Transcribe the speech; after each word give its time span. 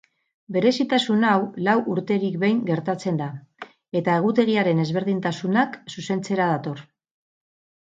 Berezitasun 0.55 1.25
hau 1.31 1.35
lau 1.67 1.75
urterik 1.97 2.39
behin 2.45 2.63
gertatzen 2.71 3.21
da, 3.23 3.29
eta 4.03 4.19
egutegiaren 4.25 4.85
ezberdintasunak 4.89 5.81
zuzentzera 5.97 6.55
dator. 6.57 6.89